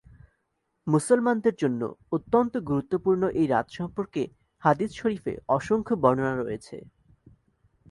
মুসলমানদের 0.87 1.55
জন্য 1.55 1.81
অত্যন্ত 2.11 2.53
গুরুত্বপূর্ণ 2.69 3.23
এই 3.39 3.47
রাত 3.47 3.67
সর্ম্পকে 3.77 4.23
হাদিস 4.63 4.91
শরীফে 4.99 5.33
অসংখ্য 5.57 5.93
বর্ণনা 6.03 6.33
রয়েছে। 6.35 6.77